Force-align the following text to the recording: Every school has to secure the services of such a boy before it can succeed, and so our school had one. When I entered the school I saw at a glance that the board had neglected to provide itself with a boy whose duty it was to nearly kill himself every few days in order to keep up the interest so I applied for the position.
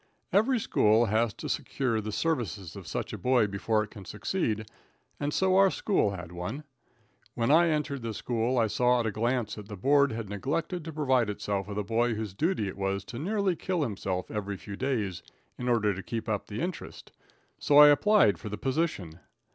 Every 0.33 0.57
school 0.57 1.05
has 1.05 1.31
to 1.35 1.47
secure 1.47 2.01
the 2.01 2.11
services 2.11 2.75
of 2.75 2.87
such 2.87 3.13
a 3.13 3.19
boy 3.19 3.45
before 3.45 3.83
it 3.83 3.91
can 3.91 4.03
succeed, 4.03 4.65
and 5.19 5.31
so 5.31 5.55
our 5.57 5.69
school 5.69 6.09
had 6.15 6.31
one. 6.31 6.63
When 7.35 7.51
I 7.51 7.69
entered 7.69 8.01
the 8.01 8.15
school 8.15 8.57
I 8.57 8.65
saw 8.65 9.01
at 9.01 9.05
a 9.05 9.11
glance 9.11 9.53
that 9.53 9.67
the 9.67 9.75
board 9.77 10.11
had 10.11 10.27
neglected 10.27 10.83
to 10.85 10.91
provide 10.91 11.29
itself 11.29 11.67
with 11.67 11.77
a 11.77 11.83
boy 11.83 12.15
whose 12.15 12.33
duty 12.33 12.67
it 12.67 12.77
was 12.77 13.05
to 13.05 13.19
nearly 13.19 13.55
kill 13.55 13.83
himself 13.83 14.31
every 14.31 14.57
few 14.57 14.75
days 14.75 15.21
in 15.59 15.69
order 15.69 15.93
to 15.93 16.01
keep 16.01 16.27
up 16.27 16.47
the 16.47 16.61
interest 16.61 17.11
so 17.59 17.77
I 17.77 17.89
applied 17.89 18.39
for 18.39 18.49
the 18.49 18.57
position. 18.57 19.19